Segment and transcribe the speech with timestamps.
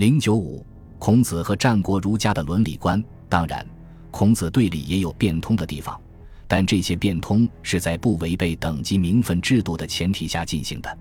[0.00, 0.64] 零九五，
[0.98, 3.04] 孔子和战国儒家的伦理观。
[3.28, 3.66] 当然，
[4.10, 6.00] 孔子对礼也有变通的地方，
[6.48, 10.88] 但这些变通是在不违背等级名分制度的前提下进行的。《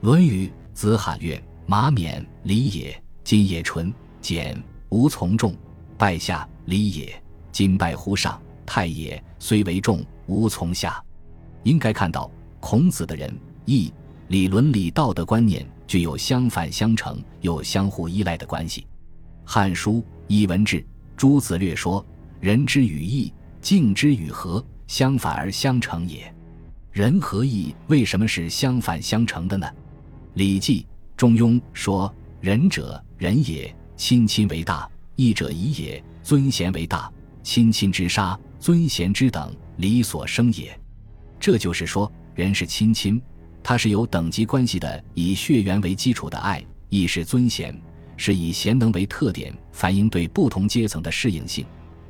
[0.00, 3.02] 论语》子罕曰：“马冕，礼也。
[3.24, 4.56] 今也纯简，
[4.90, 5.52] 无从众。
[5.98, 7.20] 拜下，礼也。
[7.50, 9.20] 今拜乎上，太也。
[9.40, 11.02] 虽为众，无从下。”
[11.64, 13.92] 应该看到，孔子的人义
[14.28, 18.82] 礼伦理道德观念具有相反相成又相互依赖的关系。
[19.44, 19.94] 《汉书·
[20.26, 20.80] 艺文志》。
[21.16, 22.04] 朱子略说
[22.40, 23.32] ：“仁之与义，
[23.62, 26.30] 敬之与和，相反而相成也。
[26.92, 29.66] 仁和义为什么是相反相成的呢？”
[30.34, 30.82] 《礼记·
[31.16, 37.10] 中庸》说：“仁者，仁也，亲亲为大；义者，义也，尊贤为大。
[37.42, 40.78] 亲亲之杀，尊贤之等，礼所生也。”
[41.40, 43.18] 这就是说，人是亲亲，
[43.68, 47.76] 它是有等级关系的，以血缘为基础的爱；亦是尊贤。
[48.16, 51.64] 是以贤能为特点，反映对不同阶层的适应性；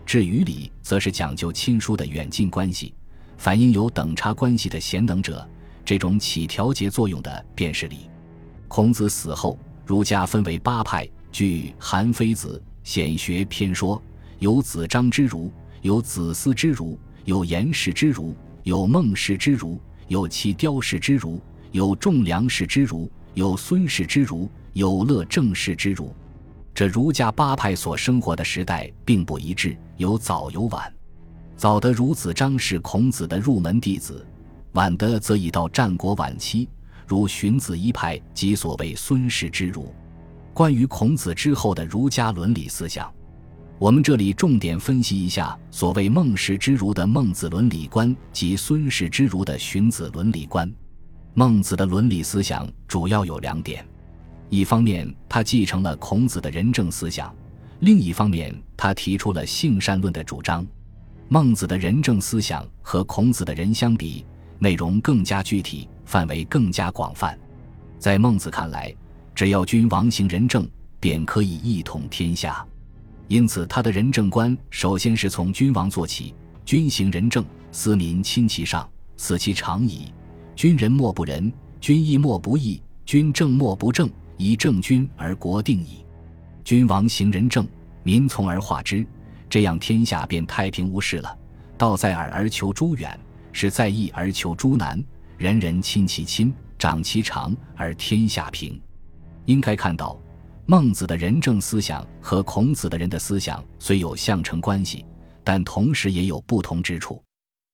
[0.04, 2.92] 至于礼，则是讲究亲疏的远近关系，
[3.38, 5.48] 反映有等差关系的贤能者。
[5.82, 8.10] 这种起调节作用的，便是礼。
[8.68, 14.00] 孔子死后，儒家分为八派，据《韩非子·显学篇》说，
[14.40, 21.40] 有子张之儒，有子思之儒，有颜氏之儒，有孟氏之儒，有其雕氏之儒，
[21.72, 24.50] 有仲梁氏之儒，有孙氏之儒。
[24.76, 26.14] 有乐正氏之儒，
[26.74, 30.92] 这儒家八派所生活的时代并不一致，有早有晚。
[31.56, 34.26] 早的儒子张是孔子的入门弟子，
[34.72, 36.68] 晚的则已到战国晚期，
[37.06, 39.90] 如荀子一派及所谓孙氏之儒。
[40.52, 43.10] 关于孔子之后的儒家伦理思想，
[43.78, 50.72] 我们这里重点分析一下所谓孟氏之儒的孟子伦理观及孙氏之儒的荀子伦理观。
[51.34, 53.86] 孟子的伦理思想主要有两点。
[54.48, 57.28] 一方面，他继承了孔子的仁政思想；
[57.80, 60.66] 另一方面，他提出了性善论的主张。
[61.28, 64.24] 孟子的仁政思想和孔子的仁相比，
[64.58, 67.38] 内容更加具体，范围更加广泛。
[67.98, 68.94] 在孟子看来，
[69.34, 70.66] 只要君王行仁政，
[70.98, 72.66] 便可以一统天下。
[73.28, 80.12] 因此，他的仁政观首先是从君王做起：君行仁政，斯民亲其上，死其常矣。
[80.54, 84.10] 君仁莫不仁，君义莫不义，君正莫不正。
[84.38, 86.04] 以正君而国定矣，
[86.62, 87.66] 君王行仁政，
[88.02, 89.06] 民从而化之，
[89.48, 91.38] 这样天下便太平无事了。
[91.78, 93.18] 道在耳而求诸远，
[93.50, 95.02] 是在义而求诸难。
[95.38, 98.78] 人人亲其亲，长其长，而天下平。
[99.46, 100.20] 应该看到，
[100.68, 105.04] 孟子的仁政思想和孔子的人的思想虽有相承关系，
[105.44, 107.22] 但同时也有不同之处。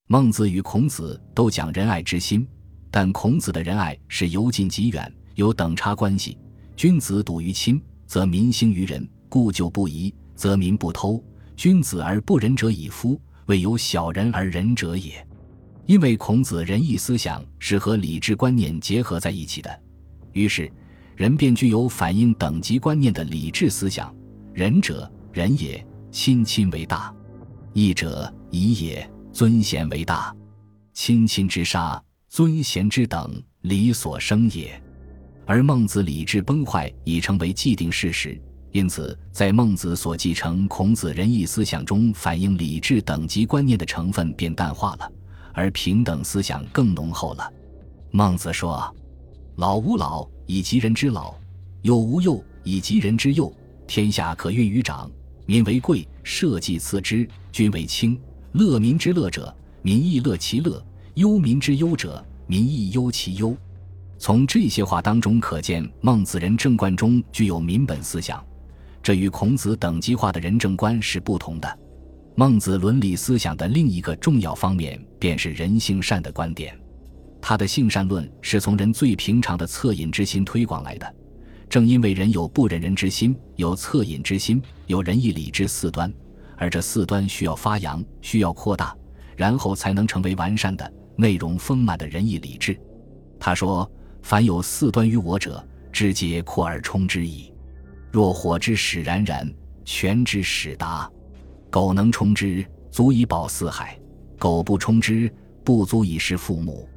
[0.08, 2.46] 孟子与孔子都讲仁爱之心，
[2.90, 6.36] 但孔子的仁爱是由近及远，有等差关系。
[6.76, 11.22] 君子笃于亲，则民兴于仁；故旧不移，则民不偷。
[11.56, 15.26] 君子而不仁者以夫，未有小人而仁者也。
[15.86, 19.80] 因为孔子仁义思想是和礼智观念结合在一起的，
[20.32, 20.70] 于是
[21.16, 24.14] 人便具有反映等级观念的礼智思想。
[24.52, 27.14] 仁者，仁也，亲亲为大；
[27.72, 30.34] 义者，义也，尊贤为大。
[30.92, 34.80] 亲亲之杀，尊贤之等，礼所生也。
[35.46, 38.40] 而孟子礼智崩坏已成为既定事实，
[38.70, 45.10] 因此在孟子所继承孔子仁义思想中，反映礼智等级观念的成分便淡化了，
[45.54, 47.50] 而平等思想更浓厚了。
[48.10, 48.94] 孟子说
[49.56, 51.34] ：“老吾老以及人之老，
[51.80, 53.50] 幼吾幼以及人之幼。
[53.86, 55.10] 天下可运于长，
[55.46, 58.20] 民为贵，社稷次之，君为轻。
[58.52, 60.78] 乐民之乐者，民亦乐其乐；
[61.14, 63.56] 忧民之忧者，民亦忧其忧。”
[64.20, 68.44] 从这些话当中可见，孟子仁政观中具有民本思想，
[69.02, 71.78] 这与孔子等级化的仁政观是不同的。
[72.34, 76.78] 孟子伦理思想的另一个重要方面，便是人性善的观点。
[77.42, 81.14] 他的性善论是从人最平常的恻隐之心推广来的。
[81.68, 86.10] 正因为人有不忍人之心，有恻隐之心，有仁义礼智四端，
[86.56, 88.96] 而这四端需要发扬，需要扩大，
[89.36, 92.80] 然后才能成为完善的、内容丰满的仁义礼智。
[93.38, 93.90] 他说。
[94.24, 95.60] 凡有四端于我者，
[95.90, 97.52] 知皆扩而充之矣。
[98.12, 99.52] 若火之使然然，
[99.84, 101.10] 泉之使达，
[101.68, 103.98] 苟能充之，足以保四海；
[104.38, 105.28] 苟不充之，
[105.64, 106.88] 不足以事父母。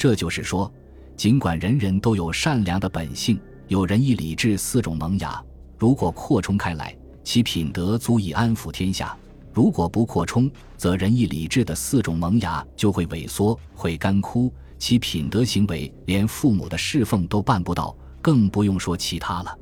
[0.00, 0.72] 这就是说，
[1.14, 3.38] 尽管人人都有善良的本性，
[3.68, 5.44] 有仁义礼智四种萌芽，
[5.76, 9.14] 如果扩充开来，其品德足以安抚天下；
[9.52, 14.50] 如果不扩充，则仁义礼智的四种萌芽就会萎缩，会干枯。
[14.78, 19.54] 其品德行为连父母的侍奉都办不到，更不用说其他了。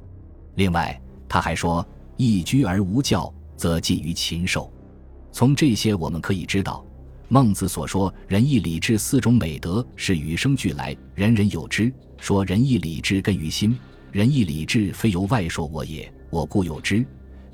[0.55, 1.85] 另外，他还说
[2.17, 4.73] ：“一居而无教，则近于禽兽。”
[5.35, 6.87] 从这些我们可以知道，
[7.31, 11.93] 孟子所说仁义礼智四种美德是与生俱来，人人有之。
[12.17, 13.79] 说仁义礼智根于心，
[14.11, 17.05] 仁义礼智非由外说我也，我固有之。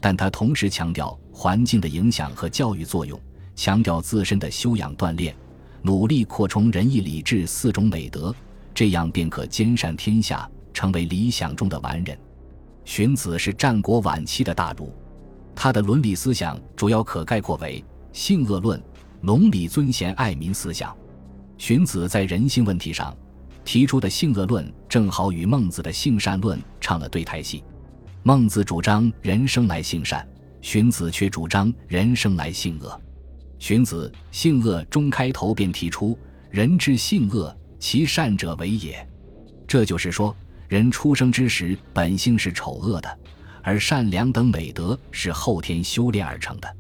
[0.00, 3.20] 但他同时强调环境的影响和教育作用，
[3.56, 5.34] 强调自身的修养锻炼，
[5.82, 8.32] 努力扩充仁义礼智四种美德，
[8.72, 12.16] 这样便可兼善天下，成为理想中的完人。
[12.84, 14.94] 荀子是战国晚期的大儒，
[15.52, 18.80] 他的伦理思想主要可概括为性恶论、
[19.24, 20.94] 伦理尊贤爱民思想。
[21.56, 23.16] 荀子在人性问题上
[23.64, 27.64] 提出的性恶论，正好与孟子的性善论唱了对台戏。
[28.22, 30.28] 孟子主张人生来性善，
[30.60, 33.00] 荀子却主张人生来性恶。
[33.58, 36.18] 荀子《性恶》中开头便提出
[36.50, 39.08] ：“人之性恶，其善者为也。”
[39.66, 40.36] 这就是说。
[40.66, 43.18] 人出生之时本性是丑恶的，
[43.62, 46.76] 而善良等美德是后天修炼而成的。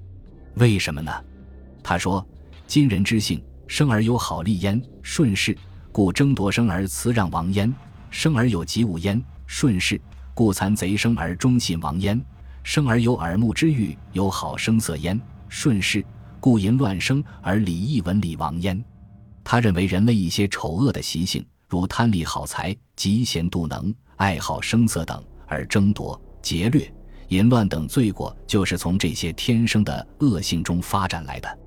[0.54, 1.12] 为什么呢？
[1.82, 2.26] 他说
[2.66, 5.56] ：“今人之性，生而有好利焉，顺势，
[5.92, 7.72] 故争夺生而辞让亡焉；
[8.10, 10.00] 生而有疾物焉，顺势，
[10.34, 12.18] 故残贼生而忠信亡焉；
[12.62, 16.04] 生而有耳目之欲，有好声色焉，顺势，
[16.40, 18.82] 故淫乱生而礼义文礼亡焉。”
[19.44, 21.44] 他认为人类一些丑恶的习性。
[21.66, 26.92] 如贪利好财、嫉贤妒能、爱好声色等，而争夺、劫掠、
[27.28, 31.58] 淫乱等罪过，就是从这些天生的恶性中发展来的。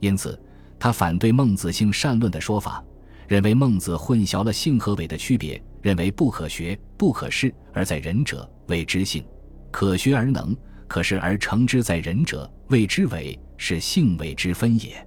[0.00, 0.38] 因此，
[0.78, 2.84] 他反对孟子性善论的说法，
[3.28, 9.24] 认为孟子混淆了性和伪的区别，认为不可学、不可视而在仁者谓之性，
[9.70, 10.56] 可学而能、
[10.86, 15.06] 可视而成之在仁者谓之伪，是性伪之分也。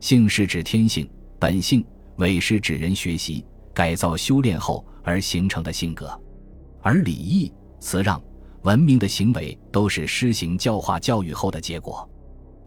[0.00, 1.84] 性是指天性、本性，
[2.16, 3.44] 伪是指人学习。
[3.72, 6.20] 改造修炼后而形成的性格，
[6.82, 8.20] 而礼义、辞让、
[8.62, 12.09] 文明的行为都是施行教化教育后的结果。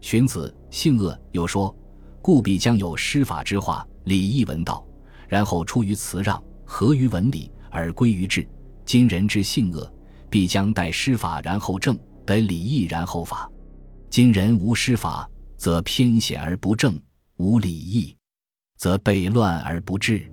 [0.04, 1.74] 荀子《性恶》又说
[2.20, 4.86] ：“故必将有师法之化，礼义文道，
[5.26, 8.46] 然后出于辞让，合于文理，而归于治。
[8.84, 9.90] 今人之性恶，
[10.28, 11.96] 必将待师法，然后正；
[12.26, 13.50] 得礼义，然后法。
[14.10, 16.92] 今人无师法，则偏显而不正；
[17.38, 18.14] 无礼义，
[18.76, 20.30] 则悖乱而不治。”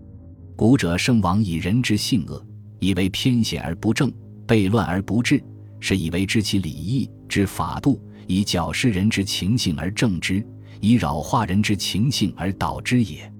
[0.58, 2.46] 古者圣王以人之性恶，
[2.82, 4.12] 以为偏显而不正，
[4.46, 5.42] 悖乱而不治，
[5.80, 7.98] 是以为知其礼义之法度，
[8.28, 10.46] 以矫饰人之情性而正之，
[10.80, 13.32] 以扰化人之情性而导之也。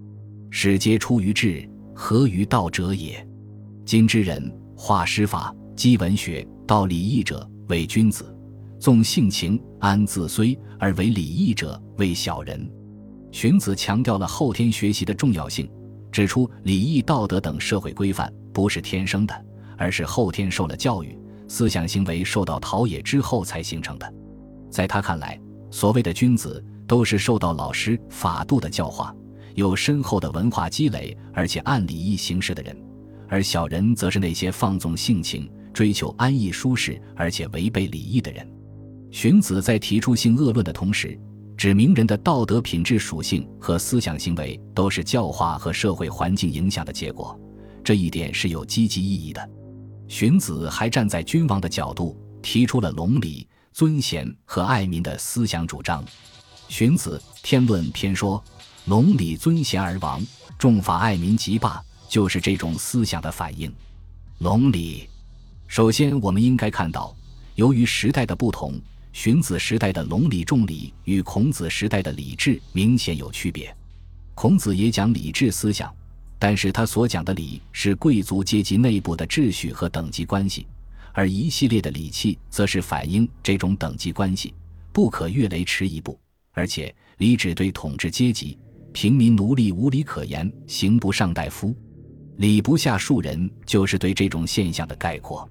[0.50, 3.26] 始皆出于智，合于道者也。
[3.86, 8.26] 今之人化师法，积文学，道礼义者为君子；
[8.80, 12.70] 纵性情，安自虽而为礼义者为小人。
[13.32, 15.70] 荀子强调了后天学习的重要性。
[16.12, 19.46] 指出礼义道德等社会规范不是天生的，
[19.78, 21.18] 而是后天受了教育，
[21.48, 24.14] 思想行为受到陶冶之后才形成的。
[24.72, 25.40] 在他看来，
[25.70, 29.14] 所谓的君子都是受到老师法度的教化，
[29.54, 32.76] 有深厚的文化积累，而且按礼义行事的人；
[33.28, 38.48] 而小人则是那些放纵性情、追求安逸舒适，而且违背礼义的人。
[39.12, 41.20] 荀子在提出性恶论的同时。
[41.58, 47.40] 指明人的道德品质属性和思想行为都是教化和社会环境影响的结果，
[47.84, 49.50] 这一点是有积极意义的。
[50.08, 56.04] 荀子还站在君王的角度，提出了隆礼、尊贤和爱民的思想主张。
[56.68, 58.44] 荀子《天论》篇说
[58.86, 60.22] ：“隆礼尊贤而亡，
[60.58, 63.74] 重法爱民即霸。”就是这种思想的反应。
[64.40, 65.08] 隆礼，
[65.66, 67.16] 首先我们应该看到，
[67.56, 68.78] 由于时代的不同。
[69.14, 73.74] 荀子时代的隆礼重礼与孔子时代的礼制明显有区别。
[74.36, 75.94] 孔子也讲礼制思想，
[76.38, 80.68] 但是他所讲的礼是贵族阶级内部的秩序和等级关系，
[81.14, 84.54] 而一系列的礼器则是反映这种等级关系，
[84.92, 86.20] 不可越雷池一步。
[86.54, 88.58] 而且礼只对统治阶级，
[88.92, 91.76] 平民奴隶无礼可言，刑不上大夫，
[92.38, 95.50] 礼不下庶人，就是对这种现象的概括。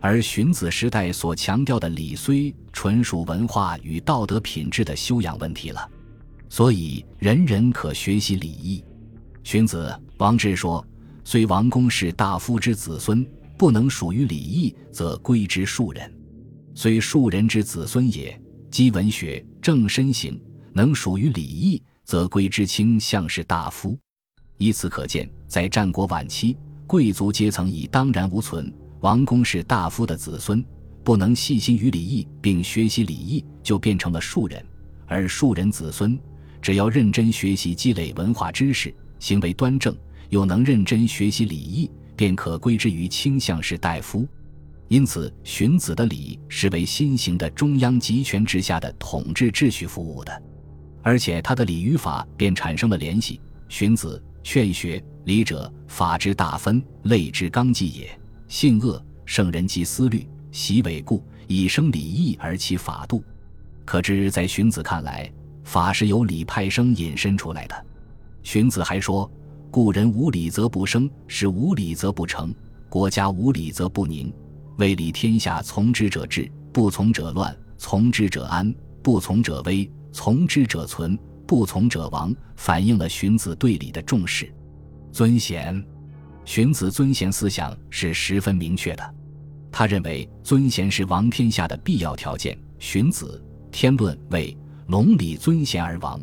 [0.00, 5.86] 而荀子时代所强调的礼，虽纯属文化与道德品质的修养问题了，
[6.48, 8.82] 所以人人可学习礼义。
[9.42, 10.82] 荀子王志说
[11.22, 13.26] ：“虽王公是大夫之子孙，
[13.60, 16.10] 不能属于礼义，则归之庶人；
[16.74, 18.40] 虽庶人之子孙也，
[18.70, 20.40] 积文学，正身行，
[20.72, 23.94] 能属于礼义，则归之卿相士大夫。”
[24.56, 28.72] 以此可见，在战国晚期，贵族阶层已荡然无存。
[29.00, 30.64] 王公是大夫的子孙，
[31.04, 34.58] 不能细心于礼义并学习礼义，就变成了庶人；
[35.06, 36.18] 而庶人子孙，
[36.62, 39.94] 只要认真学习积累文化知识，行为端正，
[40.30, 41.90] 又能认真学习礼义，
[42.20, 44.28] 便可归之于倾向士大夫。
[44.88, 50.42] 因此，荀子的礼是为新型的中央集权之下的统治秩序服务的，
[51.00, 53.40] 而且他的礼与法便产生了联系。
[53.70, 58.20] 荀子《劝学》：“礼者，法之大分，类之纲纪也。
[58.48, 63.24] 性恶，圣人及思虑，习伪故，以生礼义而其法度。”
[63.86, 65.32] 可知，在荀子看来，
[65.64, 67.86] 法是由礼派生引申出来的。
[68.42, 69.30] 荀子还说
[69.70, 72.52] ：“故人无礼则不生，是无礼则不成，
[72.88, 74.32] 国家无礼则不宁。”
[74.78, 82.34] 为礼天下从之者治，不从者乱；从之者安，不从者危；从之者存，不从者亡。
[82.56, 84.52] 反映了荀子对礼的重视。
[85.12, 85.84] 尊贤，
[86.44, 89.14] 荀子尊贤思想是十分明确的。
[89.70, 92.58] 他认为尊贤是王天下的必要条件。
[92.78, 94.56] 荀子《天论》为
[94.88, 96.20] “隆礼尊贤而亡”，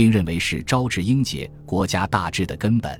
[0.00, 2.98] 并认为是昭治英杰、国家大治的根本。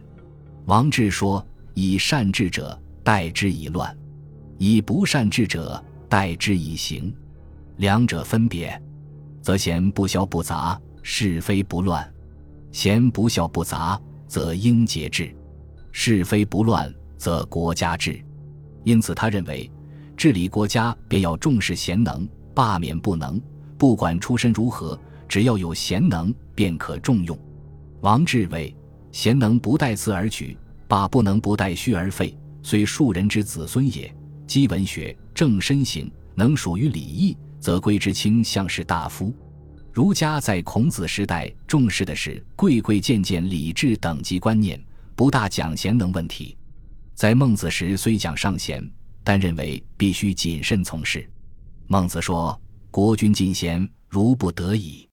[0.67, 1.43] 王志说
[1.73, 3.97] ：“以善治者，代之以乱。”
[4.61, 7.11] 以不善治者，代之以刑。
[7.79, 8.79] 两者分别，
[9.41, 12.05] 则贤不肖不杂，是非不乱；
[12.71, 15.35] 贤不肖不杂，则应节制；
[15.93, 18.23] 是非不乱，则国家治。
[18.85, 19.73] 因此，他认为
[20.19, 23.41] 治理国家便要重视贤能，罢免不能。
[23.79, 27.39] 不管出身如何，只要有贤能，便可重用。
[28.01, 28.75] 王志为
[29.13, 30.59] 贤能不待嗣而举，
[30.89, 34.13] 罢不能不待虚而废，虽庶人之子孙也。
[34.49, 39.33] 积文学，正身行，能属于礼义，则归之卿相士大夫。
[39.93, 44.83] 儒家在孔子时代重视的是贵贵贱贱礼制等级观念，
[45.15, 46.57] 不大讲贤能问题。
[47.15, 48.85] 在孟子时虽讲尚贤，
[49.23, 51.25] 但认为必须谨慎从事。
[51.87, 52.61] 孟子说
[52.91, 55.09] ：“国君进贤，如不得已，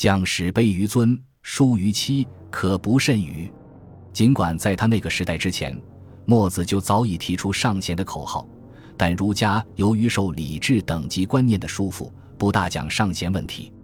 [0.00, 3.52] 将使卑于尊，疏于妻，可不甚于？”
[4.14, 5.78] 尽管在他那个时代之前，
[6.24, 8.48] 墨子就早已提出尚贤的口号。
[8.96, 13.74] 但儒家由于受礼制等级观念的束缚，不大讲尚贤问题，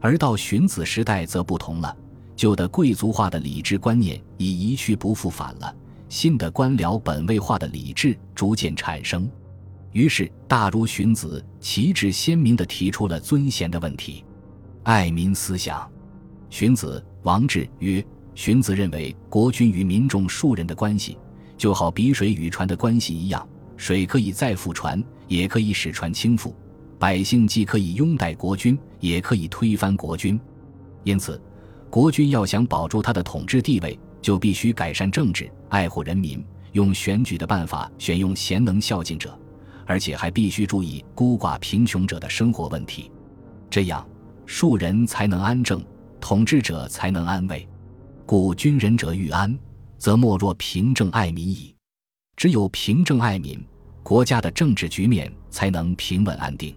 [0.00, 1.94] 而到荀子时代则不同了。
[2.34, 5.76] 旧的贵族化的礼制观念已一去不复返了，
[6.08, 9.30] 新的官僚本位化的礼制逐渐产生。
[9.92, 14.24] 于是，大儒荀子旗帜鲜明地提出了尊贤的问题，
[14.88, 15.86] 爱民思想。
[16.48, 18.02] 荀子王志曰
[18.34, 21.18] ：“荀子认为，国君与民众庶人的关系，
[21.58, 26.54] 就好比水与船的关系一样。”水可以载覆船，也可以使船倾覆；
[26.98, 30.40] 百姓既可以拥戴国君，也可以推翻国君。
[31.04, 31.38] 因此，
[31.90, 36.42] 国君要想保住他的统治地位，就必须改善政治，爱护人民，
[36.72, 39.38] 用选举的办法选用贤能孝敬者，
[39.84, 43.12] 而且还必须注意孤寡贫穷者的生活问题。
[43.68, 44.02] 这样，
[44.50, 45.84] 庶人才能安政，
[46.18, 47.68] 统治者才能安危。
[48.24, 49.56] 故君仁者欲安，
[49.98, 51.76] 则莫若平政爱民矣。
[52.34, 53.62] 只有平政爱民，
[54.02, 56.74] 国家的政治局面才能平稳安定。